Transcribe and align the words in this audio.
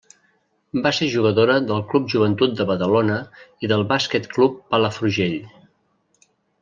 Va 0.85 0.91
ser 0.99 1.09
jugadora 1.15 1.57
del 1.67 1.83
Club 1.91 2.07
Joventut 2.13 2.55
de 2.61 2.67
Badalona 2.71 3.17
i 3.67 3.69
del 3.73 3.85
Bàsquet 3.93 4.29
Club 4.35 4.57
Palafrugell. 4.73 5.37